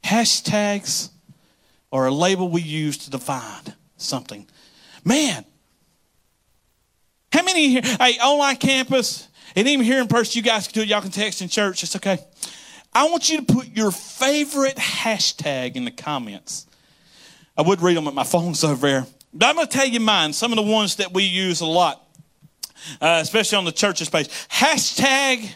[0.03, 1.09] Hashtags
[1.91, 4.47] are a label we use to define something.
[5.03, 5.45] Man,
[7.31, 10.81] how many here, hey, online campus, and even here in person, you guys can do
[10.81, 10.87] it.
[10.87, 11.83] Y'all can text in church.
[11.83, 12.19] It's okay.
[12.93, 16.65] I want you to put your favorite hashtag in the comments.
[17.57, 19.05] I would read them, but my phone's over there.
[19.33, 21.65] But I'm going to tell you mine, some of the ones that we use a
[21.65, 22.03] lot,
[22.99, 24.27] uh, especially on the church's page.
[24.49, 25.51] Hashtag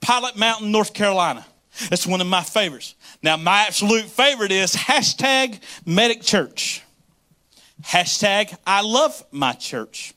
[0.00, 1.46] Pilot Mountain, North Carolina.
[1.88, 2.94] That's one of my favorites.
[3.22, 6.82] Now, my absolute favorite is hashtag Medic Church.
[7.82, 10.14] Hashtag I love my church.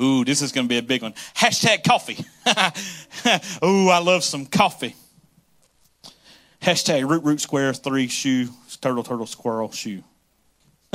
[0.00, 1.14] Ooh, this is going to be a big one.
[1.34, 2.24] Hashtag coffee.
[3.64, 4.94] Ooh, I love some coffee.
[6.60, 8.48] Hashtag root root square three shoe
[8.80, 10.02] turtle turtle squirrel shoe.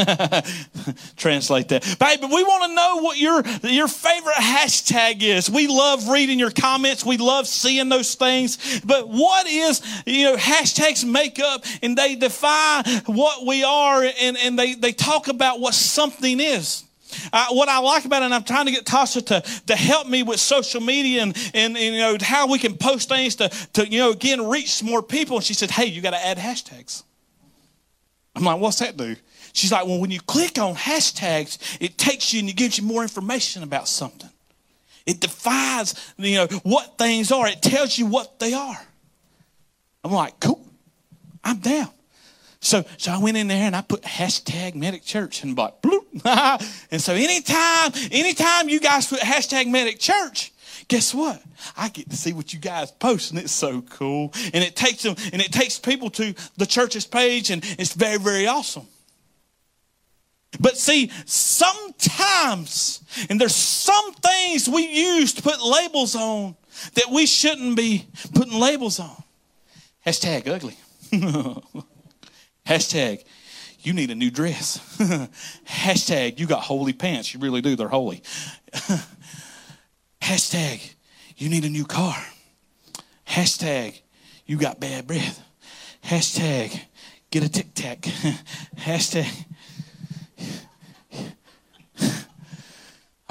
[1.15, 1.95] Translate that.
[1.99, 5.49] Baby, we want to know what your, your favorite hashtag is.
[5.49, 7.05] We love reading your comments.
[7.05, 8.81] We love seeing those things.
[8.81, 14.37] But what is, you know, hashtags make up and they define what we are and,
[14.37, 16.83] and they, they talk about what something is.
[17.33, 20.07] Uh, what I like about it, and I'm trying to get Tasha to, to help
[20.07, 23.49] me with social media and, and, and, you know how we can post things to,
[23.73, 25.35] to you know again reach more people.
[25.35, 27.03] And she said, "Hey, you got to add hashtags."
[28.33, 29.17] I'm like, "What's that do?"
[29.53, 32.83] She's like, well, when you click on hashtags, it takes you and it gives you
[32.83, 34.29] more information about something.
[35.05, 37.47] It defines, you know, what things are.
[37.47, 38.79] It tells you what they are.
[40.03, 40.63] I'm like, cool.
[41.43, 41.89] I'm down.
[42.59, 46.05] So, so I went in there and I put hashtag medic church and like, bloop.
[46.91, 50.53] and so anytime, anytime you guys put hashtag medic church,
[50.87, 51.41] guess what?
[51.75, 54.31] I get to see what you guys post, and it's so cool.
[54.53, 58.17] And it takes them, and it takes people to the church's page, and it's very,
[58.17, 58.87] very awesome.
[60.61, 66.55] But see, sometimes, and there's some things we use to put labels on
[66.93, 69.23] that we shouldn't be putting labels on.
[70.05, 70.77] Hashtag ugly.
[72.67, 73.23] Hashtag
[73.79, 74.77] you need a new dress.
[75.67, 77.33] Hashtag you got holy pants.
[77.33, 78.21] You really do, they're holy.
[80.21, 80.93] Hashtag
[81.37, 82.15] you need a new car.
[83.27, 83.99] Hashtag
[84.45, 85.43] you got bad breath.
[86.03, 86.79] Hashtag
[87.31, 88.01] get a tic tac.
[88.77, 89.27] Hashtag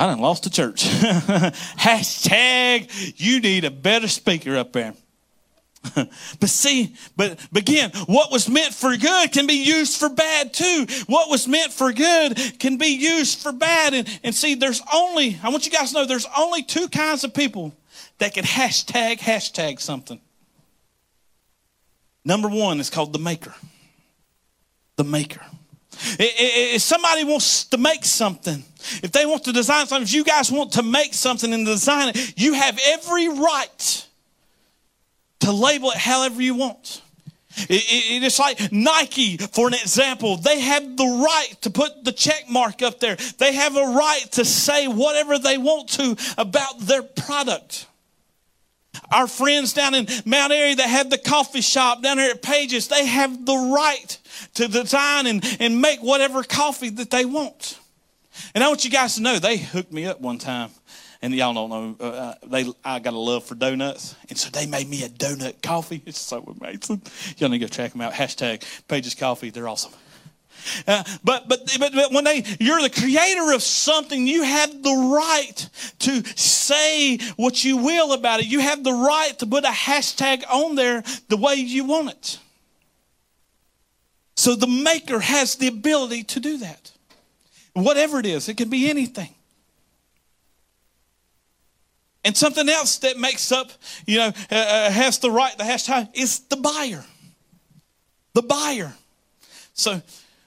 [0.01, 0.85] I done lost the church.
[1.77, 4.95] Hashtag, you need a better speaker up there.
[5.95, 10.55] but see, but, but again, what was meant for good can be used for bad
[10.55, 10.87] too.
[11.07, 13.93] What was meant for good can be used for bad.
[13.93, 17.23] And, and see, there's only, I want you guys to know, there's only two kinds
[17.23, 17.75] of people
[18.21, 20.19] that can hashtag, hashtag something.
[22.25, 23.55] Number one is called the maker.
[24.97, 25.43] The maker.
[26.19, 28.65] If somebody wants to make something,
[29.03, 32.13] if they want to design something, if you guys want to make something and design
[32.15, 34.07] it, you have every right
[35.41, 37.03] to label it however you want.
[37.69, 40.37] It, it's like Nike, for an example.
[40.37, 43.17] They have the right to put the check mark up there.
[43.39, 47.87] They have a right to say whatever they want to about their product.
[49.13, 52.89] Our friends down in Mount Airy that have the coffee shop down there at Pages,
[52.89, 54.19] they have the right
[54.55, 57.79] to design and, and make whatever coffee that they want.
[58.55, 60.71] And I want you guys to know they hooked me up one time.
[61.23, 64.15] And y'all don't know, uh, uh, they I got a love for donuts.
[64.31, 66.03] And so they made me a donut coffee.
[66.07, 67.03] It's so amazing.
[67.37, 68.15] Y'all need to go check them out.
[68.15, 69.51] Hashtag Pages Coffee.
[69.51, 69.93] They're awesome.
[70.87, 75.11] Uh, but, but, but, but when they, you're the creator of something, you have the
[75.13, 75.69] right
[76.01, 78.47] to say what you will about it.
[78.47, 82.39] You have the right to put a hashtag on there the way you want it.
[84.41, 86.93] So the maker has the ability to do that.
[87.75, 89.35] Whatever it is, it can be anything.
[92.25, 93.71] And something else that makes up,
[94.07, 97.05] you know, uh, uh has the right, the hashtag is the buyer.
[98.33, 98.95] The buyer.
[99.75, 100.01] So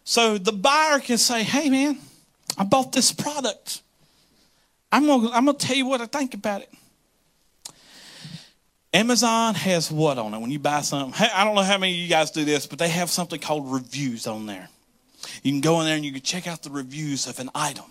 [0.03, 1.99] so the buyer can say, hey, man,
[2.57, 3.83] I bought this product.
[4.91, 6.73] I'm gonna, I'm to tell you what I think about it.
[8.93, 11.27] Amazon has what on it when you buy something?
[11.33, 13.71] I don't know how many of you guys do this, but they have something called
[13.71, 14.69] reviews on there.
[15.41, 17.85] You can go in there and you can check out the reviews of an item.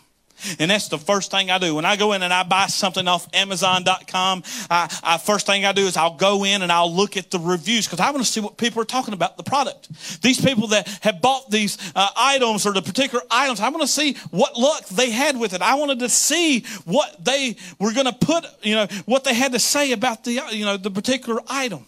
[0.58, 1.74] And that's the first thing I do.
[1.74, 5.72] When I go in and I buy something off Amazon.com, I, I first thing I
[5.72, 8.30] do is I'll go in and I'll look at the reviews because I want to
[8.30, 9.88] see what people are talking about the product.
[10.22, 13.88] These people that have bought these uh, items or the particular items, I want to
[13.88, 15.62] see what luck they had with it.
[15.62, 19.52] I wanted to see what they were going to put, you know, what they had
[19.52, 21.86] to say about the, you know, the particular item.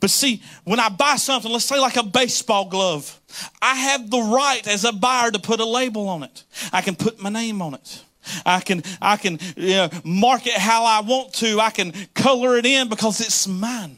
[0.00, 3.18] But see, when I buy something, let's say like a baseball glove,
[3.60, 6.44] I have the right as a buyer to put a label on it.
[6.72, 8.04] I can put my name on it.
[8.44, 11.60] I can I can you know, mark it how I want to.
[11.60, 13.96] I can color it in because it's mine.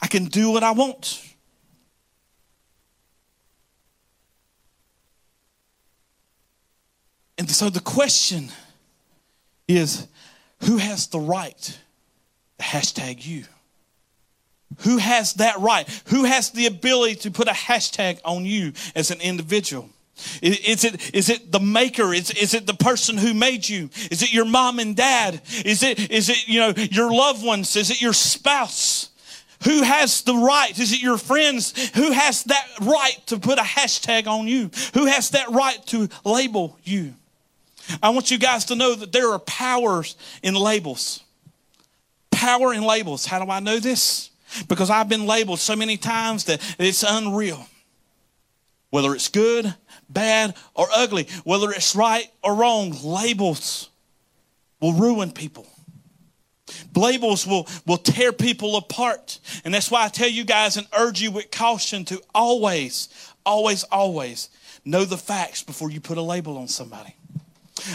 [0.00, 1.24] I can do what I want.
[7.36, 8.48] And so the question
[9.66, 10.06] is
[10.64, 11.78] who has the right
[12.58, 13.44] to hashtag you?
[14.78, 15.88] Who has that right?
[16.06, 19.90] Who has the ability to put a hashtag on you as an individual?
[20.42, 22.12] Is it, is it the maker?
[22.12, 23.90] Is, is it the person who made you?
[24.10, 25.40] Is it your mom and dad?
[25.64, 27.76] Is it, is it, you know, your loved ones?
[27.76, 29.10] Is it your spouse?
[29.64, 30.76] Who has the right?
[30.78, 31.90] Is it your friends?
[31.94, 34.70] Who has that right to put a hashtag on you?
[34.94, 37.14] Who has that right to label you?
[38.02, 41.22] I want you guys to know that there are powers in labels.
[42.30, 43.26] Power in labels.
[43.26, 44.30] How do I know this?
[44.68, 47.66] Because I've been labeled so many times that it's unreal.
[48.90, 49.74] Whether it's good,
[50.08, 53.90] bad, or ugly, whether it's right or wrong, labels
[54.80, 55.66] will ruin people.
[56.94, 59.38] Labels will, will tear people apart.
[59.64, 63.08] And that's why I tell you guys and urge you with caution to always,
[63.44, 64.50] always, always
[64.84, 67.14] know the facts before you put a label on somebody.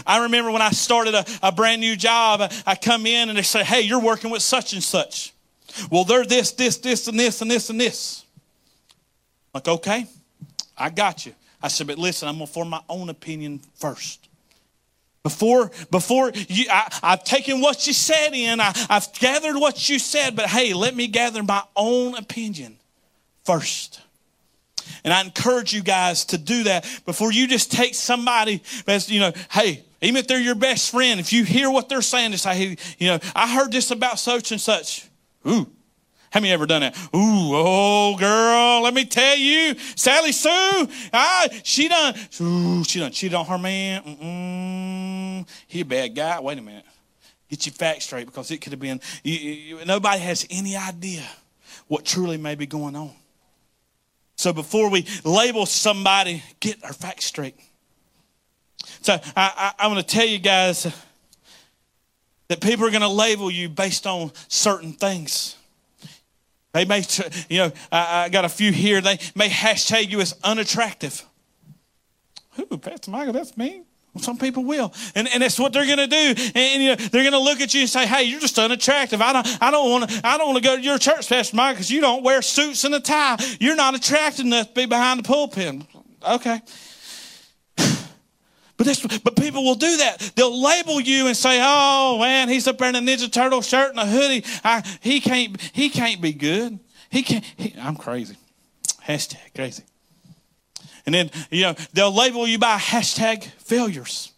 [0.06, 3.44] I remember when I started a, a brand new job, I come in and they
[3.44, 5.34] say, Hey, you're working with such and such.
[5.90, 8.26] Well, they're this, this, this, and this, and this, and this.
[9.54, 10.08] Like, okay,
[10.78, 11.34] I got you.
[11.62, 14.28] I said, but listen, I'm going to form my own opinion first.
[15.24, 19.98] Before, before you, I, have taken what you said in, I, I've gathered what you
[19.98, 22.78] said, but hey, let me gather my own opinion
[23.46, 24.02] first.
[25.06, 29.22] And I encourage you guys to do that before you just take somebody as, you
[29.22, 32.44] know, hey, even if they're your best friend, if you hear what they're saying, just
[32.44, 35.08] say, hey, you know, I heard this about such and such.
[35.48, 35.70] Ooh.
[36.32, 36.98] How many ever done that?
[37.16, 40.50] Ooh, oh girl, let me tell you, Sally Sue,
[41.14, 44.02] ah, she done, ooh, she done cheated on her man.
[44.02, 45.48] Mm-mm.
[45.68, 46.40] He a bad guy.
[46.40, 46.86] Wait a minute.
[47.50, 51.24] Get your facts straight because it could have been, you, you, nobody has any idea
[51.88, 53.12] what truly may be going on.
[54.36, 57.56] So before we label somebody, get our facts straight.
[59.02, 60.92] So I, I, I want to tell you guys,
[62.48, 65.56] that people are going to label you based on certain things.
[66.74, 67.04] They may,
[67.50, 69.00] you know, I, I, got a few here.
[69.00, 71.24] They may hashtag you as unattractive.
[72.60, 73.84] Ooh, Pastor Michael, that's me.
[74.14, 76.16] Well, some people will, and, and that's what they're going to do.
[76.16, 78.60] And, and, you know, they're going to look at you and say, "Hey, you're just
[78.60, 79.22] unattractive.
[79.22, 81.56] I don't, I don't want to, I don't want to go to your church, Pastor
[81.56, 83.38] Michael, because you don't wear suits and a tie.
[83.60, 85.82] You're not attractive enough to be behind the pulpit."
[86.30, 86.62] Okay,
[88.78, 90.32] but, this, but people will do that.
[90.36, 94.00] They'll label you and say, "Oh man, he's up in a Ninja Turtle shirt and
[94.00, 94.44] a hoodie.
[94.64, 95.60] I, he can't.
[95.74, 96.80] He can't be good.
[97.10, 97.46] He can't.
[97.56, 98.36] He, I'm crazy.
[99.06, 99.84] Hashtag crazy."
[101.06, 104.32] And then you know they'll label you by hashtag failures.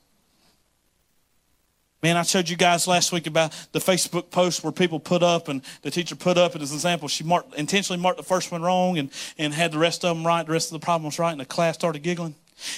[2.03, 5.47] Man, I showed you guys last week about the Facebook post where people put up
[5.47, 7.07] and the teacher put up as an example.
[7.07, 10.23] She marked, intentionally marked the first one wrong and, and had the rest of them
[10.23, 12.35] right, the rest of the problems right, and the class started giggling.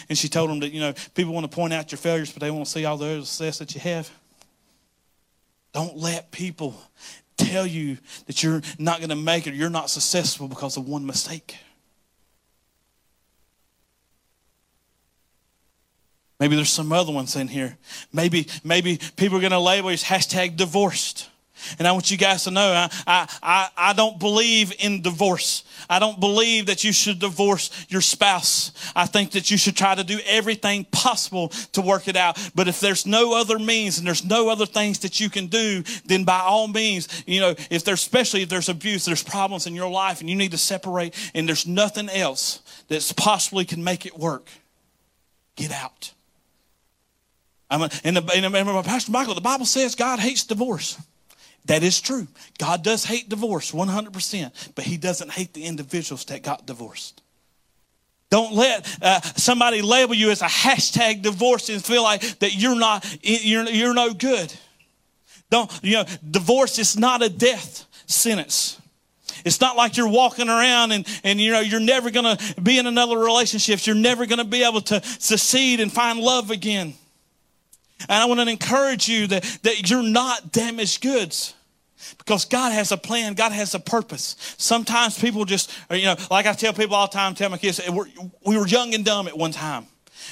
[0.09, 2.41] And she told them that, you know, people want to point out your failures, but
[2.41, 4.09] they want to see all the other success that you have.
[5.73, 6.79] Don't let people
[7.37, 10.87] tell you that you're not going to make it or you're not successful because of
[10.87, 11.57] one mistake.
[16.39, 17.77] Maybe there's some other ones in here.
[18.13, 21.29] Maybe, maybe people are going to label you as hashtag divorced.
[21.79, 25.63] And I want you guys to know I, I, I, I, don't believe in divorce.
[25.89, 28.71] I don't believe that you should divorce your spouse.
[28.95, 32.37] I think that you should try to do everything possible to work it out.
[32.55, 35.83] But if there's no other means and there's no other things that you can do,
[36.05, 39.75] then by all means, you know, if there's, especially if there's abuse, there's problems in
[39.75, 44.05] your life and you need to separate and there's nothing else that possibly can make
[44.05, 44.49] it work,
[45.55, 46.13] get out.
[47.69, 50.97] I'm a, and, the, and, the, Pastor Michael, the Bible says God hates divorce.
[51.67, 52.27] That is true.
[52.57, 57.21] God does hate divorce 100%, but He doesn't hate the individuals that got divorced.
[58.29, 62.75] Don't let uh, somebody label you as a hashtag divorce and feel like that you're
[62.75, 64.53] not you're, you're no good.
[65.49, 66.05] Don't you know?
[66.29, 68.81] Divorce is not a death sentence.
[69.45, 72.85] It's not like you're walking around and, and you know you're never gonna be in
[72.85, 73.85] another relationship.
[73.85, 76.95] You're never gonna be able to succeed and find love again.
[78.01, 81.55] And I want to encourage you that, that you're not damaged goods.
[82.17, 84.35] Because God has a plan, God has a purpose.
[84.57, 87.81] Sometimes people just, you know, like I tell people all the time, tell my kids,
[88.45, 89.87] we were young and dumb at one time.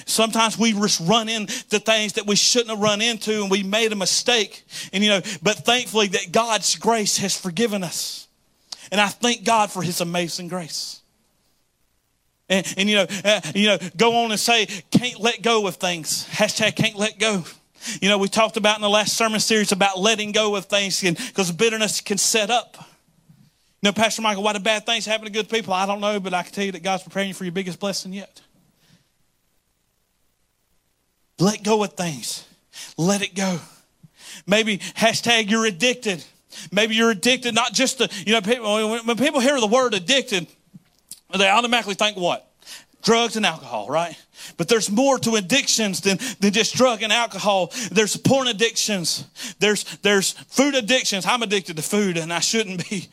[0.06, 3.92] Sometimes we just run into things that we shouldn't have run into and we made
[3.92, 4.66] a mistake.
[4.92, 8.28] And, you know, but thankfully that God's grace has forgiven us.
[8.92, 11.02] And I thank God for his amazing grace.
[12.50, 15.78] And, and you know, uh, you know, go on and say, can't let go of
[15.78, 16.28] things.
[16.30, 17.44] Hashtag can't let go.
[18.02, 21.02] You know, we talked about in the last sermon series about letting go of things
[21.02, 22.78] because bitterness can set up.
[23.82, 25.74] You know, Pastor Michael, why do bad things happen to good people?
[25.74, 27.80] I don't know, but I can tell you that God's preparing you for your biggest
[27.80, 28.42] blessing yet.
[31.40, 32.48] Let go of things.
[32.98, 33.60] Let it go.
[34.48, 36.24] Maybe hashtag you're addicted.
[36.72, 40.48] Maybe you're addicted, not just to, you know, people, when people hear the word addicted,
[41.38, 42.50] they automatically think what?
[43.04, 44.18] Drugs and alcohol, right?
[44.58, 47.72] But there's more to addictions than, than just drug and alcohol.
[47.92, 49.26] There's porn addictions.
[49.60, 51.26] There's, there's food addictions.
[51.26, 53.10] I'm addicted to food and I shouldn't be.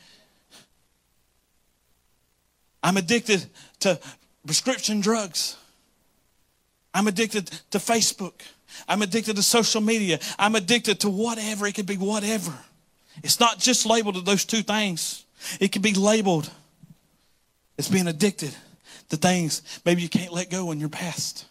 [2.81, 3.45] I'm addicted
[3.79, 3.99] to
[4.45, 5.55] prescription drugs.
[6.93, 8.41] I'm addicted to Facebook.
[8.87, 10.19] I'm addicted to social media.
[10.37, 11.65] I'm addicted to whatever.
[11.65, 12.53] It could be whatever.
[13.23, 15.25] It's not just labeled to those two things.
[15.59, 16.49] It can be labeled
[17.77, 18.53] as being addicted
[19.13, 21.45] to things maybe you can't let go in your past.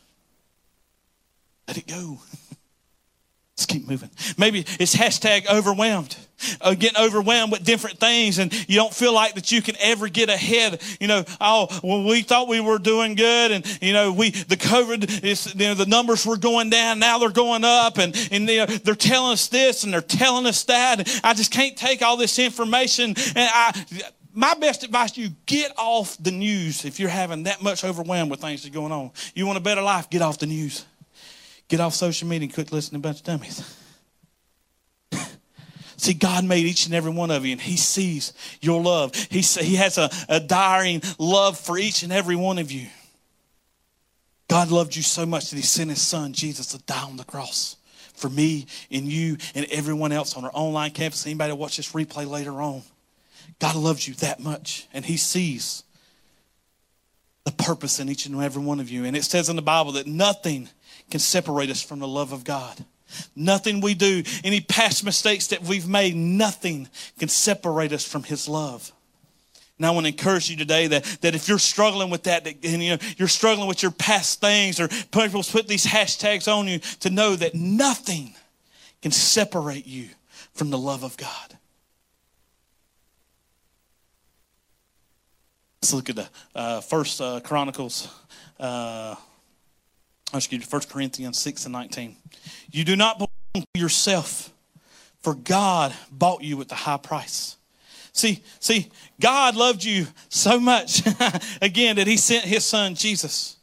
[1.69, 2.19] Let it go.
[3.57, 4.11] Let's keep moving.
[4.37, 6.17] Maybe it's hashtag overwhelmed.
[6.61, 10.09] Uh, getting overwhelmed with different things, and you don't feel like that you can ever
[10.09, 10.83] get ahead.
[10.99, 14.57] You know, oh, well, we thought we were doing good, and you know, we the
[14.57, 18.49] COVID is, you know, the numbers were going down, now they're going up, and and
[18.49, 20.99] you know, they're telling us this and they're telling us that.
[20.99, 23.87] And I just can't take all this information, and I
[24.35, 28.31] my best advice to you get off the news if you're having that much overwhelmed
[28.31, 29.11] with things that's going on.
[29.35, 30.85] You want a better life, get off the news.
[31.69, 33.79] Get off social media and quit listening to a bunch of dummies.
[35.97, 39.15] See, God made each and every one of you, and He sees your love.
[39.15, 42.89] He, he has a, a dying love for each and every one of you.
[44.49, 47.25] God loved you so much that He sent His Son, Jesus, to die on the
[47.25, 47.77] cross
[48.15, 51.27] for me and you and everyone else on our online campus.
[51.27, 52.83] Anybody watch this replay later on.
[53.63, 55.85] God loves you that much, and He sees
[57.45, 59.05] the purpose in each and every one of you.
[59.05, 60.69] And it says in the Bible that nothing
[61.13, 62.85] can separate us from the love of God.
[63.37, 66.89] Nothing we do, any past mistakes that we've made, nothing
[67.21, 68.91] can separate us from His love.
[69.79, 72.65] And I want to encourage you today that, that if you're struggling with that, that
[72.65, 76.67] and, you know, you're struggling with your past things, or people put these hashtags on
[76.67, 78.35] you, to know that nothing
[79.03, 80.09] can separate you
[80.53, 81.59] from the love of God.
[85.83, 88.09] Let's look at the uh, First uh, Chronicles,
[88.61, 89.17] uh,
[90.33, 92.15] excuse me, First Corinthians six and nineteen.
[92.71, 94.53] You do not belong to yourself,
[95.23, 97.57] for God bought you with a high price.
[98.13, 101.03] See, see, God loved you so much
[101.61, 103.57] again that He sent His Son Jesus.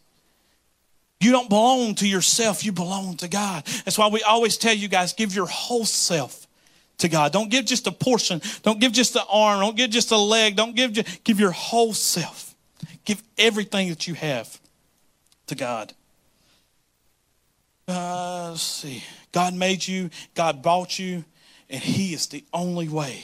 [1.22, 3.66] You don't belong to yourself, you belong to God.
[3.86, 6.48] That's why we always tell you guys give your whole self
[7.00, 7.32] to God.
[7.32, 8.42] Don't give just a portion.
[8.64, 9.60] Don't give just an arm.
[9.60, 10.56] Don't give just a leg.
[10.56, 12.56] Don't give just, give your whole self.
[13.06, 14.60] Give everything that you have
[15.48, 15.94] to God.
[17.88, 19.04] Uh, let's see.
[19.32, 20.12] God made you.
[20.36, 21.26] God bought you,
[21.70, 23.24] and He is the only way,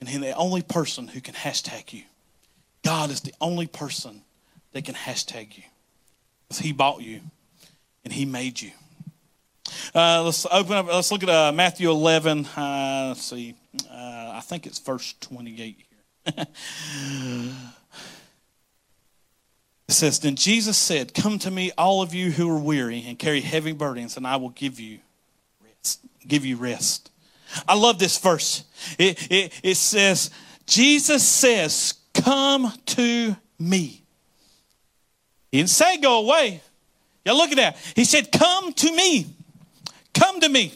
[0.00, 2.02] and He's the only person who can hashtag you.
[2.84, 4.22] God is the only person
[4.72, 5.62] that can hashtag you.
[6.48, 7.20] Because He bought you,
[8.04, 8.72] and He made you.
[9.94, 10.86] Uh, let's open up.
[10.86, 12.46] Let's look at uh, Matthew 11.
[12.46, 13.54] Uh, let's see.
[13.90, 15.86] Uh, I think it's verse 28 here.
[19.88, 23.18] it says, Then Jesus said, Come to me, all of you who are weary and
[23.18, 24.98] carry heavy burdens, and I will give you
[25.64, 26.00] rest.
[26.26, 27.10] Give you rest.
[27.66, 28.64] I love this verse.
[28.98, 30.30] It, it, it says,
[30.66, 34.02] Jesus says, Come to me.
[35.50, 36.60] He didn't say go away.
[37.24, 37.76] Y'all look at that.
[37.94, 39.26] He said, Come to me.
[40.14, 40.74] Come to me.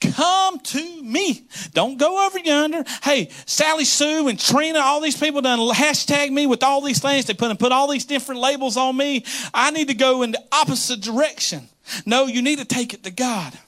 [0.00, 1.46] Come to me.
[1.72, 2.84] Don't go over yonder.
[3.02, 7.26] Hey, Sally Sue and Trina, all these people done hashtag me with all these things.
[7.26, 9.24] They put and put all these different labels on me.
[9.52, 11.68] I need to go in the opposite direction.
[12.04, 13.58] No, you need to take it to God.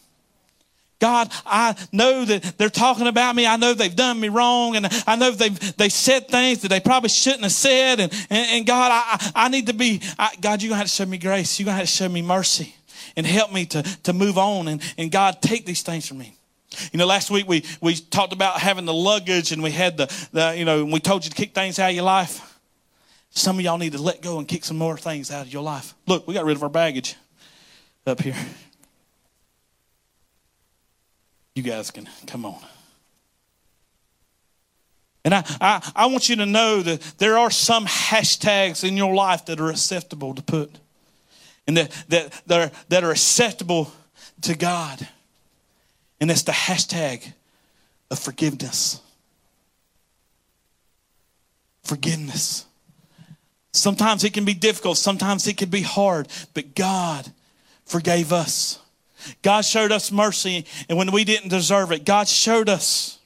[1.00, 3.46] God, I know that they're talking about me.
[3.46, 4.74] I know they've done me wrong.
[4.74, 8.00] And I know they've they said things that they probably shouldn't have said.
[8.00, 10.86] And, and, and God, I, I need to be, I, God, you're going to have
[10.88, 11.60] to show me grace.
[11.60, 12.74] You're going to have to show me mercy
[13.16, 14.68] and help me to, to move on.
[14.68, 16.34] And, and God, take these things from me.
[16.92, 20.28] You know, last week we, we talked about having the luggage and we had the,
[20.32, 22.58] the, you know, and we told you to kick things out of your life.
[23.30, 25.62] Some of y'all need to let go and kick some more things out of your
[25.62, 25.94] life.
[26.06, 27.14] Look, we got rid of our baggage
[28.06, 28.36] up here.
[31.54, 32.60] You guys can come on.
[35.24, 39.14] And I, I, I want you to know that there are some hashtags in your
[39.14, 40.78] life that are acceptable to put
[41.68, 43.92] and that, that, that, are, that are acceptable
[44.40, 45.06] to God.
[46.20, 47.32] And that's the hashtag
[48.10, 49.00] of forgiveness.
[51.84, 52.64] Forgiveness.
[53.72, 57.30] Sometimes it can be difficult, sometimes it can be hard, but God
[57.84, 58.78] forgave us.
[59.42, 63.18] God showed us mercy, and when we didn't deserve it, God showed us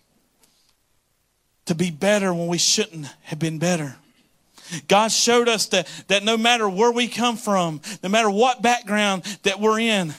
[1.67, 3.97] to be better when we shouldn't have been better.
[4.89, 9.25] God showed us that, that no matter where we come from, no matter what background
[9.43, 10.15] that we're in,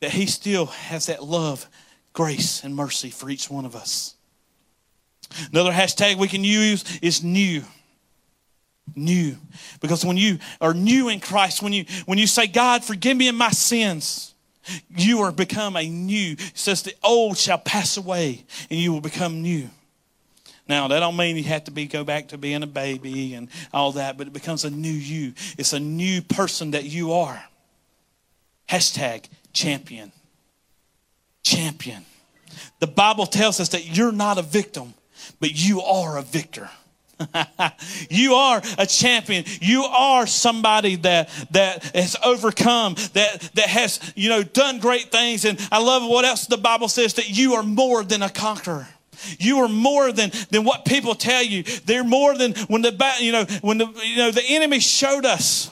[0.00, 1.66] that He still has that love,
[2.12, 4.14] grace, and mercy for each one of us.
[5.52, 7.62] Another hashtag we can use is new
[8.96, 9.36] new
[9.80, 13.28] because when you are new in christ when you when you say god forgive me
[13.28, 14.30] of my sins
[14.96, 16.32] you are become a new.
[16.32, 19.70] It says the old shall pass away and you will become new.
[20.68, 23.48] Now that don't mean you have to be go back to being a baby and
[23.72, 25.34] all that, but it becomes a new you.
[25.58, 27.42] It's a new person that you are.
[28.68, 30.12] Hashtag champion.
[31.42, 32.04] Champion.
[32.78, 34.94] The Bible tells us that you're not a victim,
[35.40, 36.70] but you are a victor.
[38.10, 39.44] you are a champion.
[39.60, 45.44] You are somebody that that has overcome, that that has, you know, done great things.
[45.44, 48.88] And I love what else the Bible says that you are more than a conqueror.
[49.38, 51.62] You are more than, than what people tell you.
[51.62, 55.70] They're more than when the you know when the you know the enemy showed us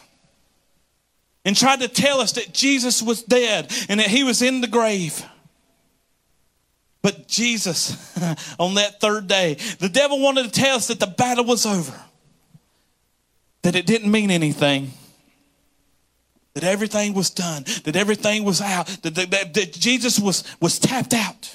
[1.45, 4.67] and tried to tell us that Jesus was dead and that he was in the
[4.67, 5.25] grave.
[7.01, 8.17] But Jesus,
[8.59, 11.95] on that third day, the devil wanted to tell us that the battle was over,
[13.63, 14.91] that it didn't mean anything,
[16.55, 21.15] that everything was done, that everything was out, that, that, that, Jesus was, was tapped
[21.15, 21.55] out.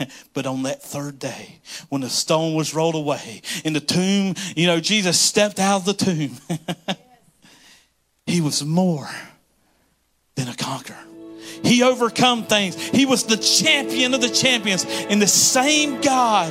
[0.34, 4.66] but on that third day, when the stone was rolled away in the tomb, you
[4.66, 6.36] know, Jesus stepped out of the tomb.
[8.26, 9.08] he was more
[10.36, 10.96] than a conqueror.
[11.62, 12.76] He overcome things.
[12.88, 14.84] He was the champion of the champions.
[14.84, 16.50] And the same God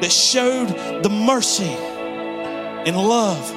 [0.00, 0.68] that showed
[1.02, 3.50] the mercy and love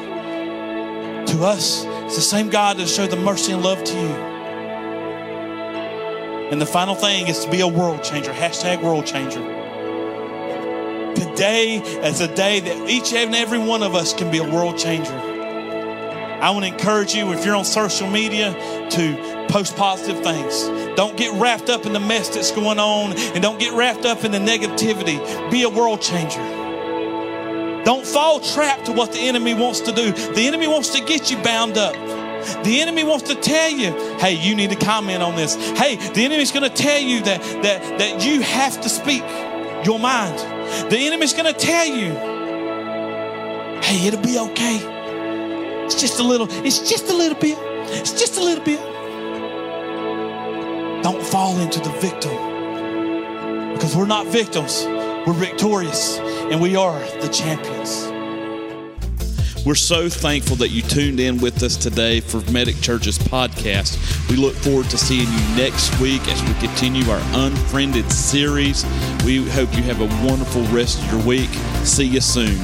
[1.27, 4.38] to us is the same God that showed the mercy and love to you.
[6.51, 8.33] And the final thing is to be a world changer.
[8.33, 9.39] Hashtag world changer.
[11.13, 14.77] Today is a day that each and every one of us can be a world
[14.77, 15.13] changer.
[15.13, 18.53] I want to encourage you, if you're on social media,
[18.89, 20.63] to post positive things.
[20.95, 24.23] Don't get wrapped up in the mess that's going on and don't get wrapped up
[24.23, 25.19] in the negativity.
[25.51, 26.41] Be a world changer.
[27.83, 30.11] Don't fall trapped to what the enemy wants to do.
[30.11, 31.95] The enemy wants to get you bound up.
[32.63, 35.55] The enemy wants to tell you, hey, you need to comment on this.
[35.77, 39.23] Hey, the enemy's going to tell you that, that, that you have to speak
[39.85, 40.37] your mind.
[40.91, 42.13] The enemy's going to tell you,
[43.81, 44.79] hey, it'll be okay.
[45.85, 47.57] It's just a little, it's just a little bit.
[47.91, 48.79] It's just a little bit.
[51.03, 53.73] Don't fall into the victim.
[53.73, 54.83] Because we're not victims,
[55.25, 58.08] we're victorious, and we are the champions.
[59.65, 63.99] We're so thankful that you tuned in with us today for Medic Church's podcast.
[64.29, 68.85] We look forward to seeing you next week as we continue our Unfriended series.
[69.25, 71.49] We hope you have a wonderful rest of your week.
[71.83, 72.57] See you soon.